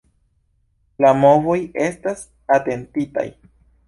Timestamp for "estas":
1.89-2.23